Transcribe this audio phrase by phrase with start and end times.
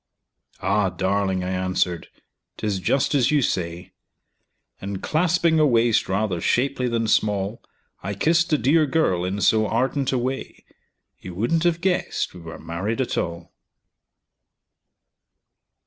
[0.63, 0.89] "Ah!
[0.89, 2.07] darling," I answered,
[2.57, 3.91] "'tis just as you say;"
[4.81, 7.61] And clasping a waist rather shapely than small,
[8.01, 10.65] I kissed the dear girl in so ardent a way
[11.19, 13.51] You wouldn't have guessed we were married at all!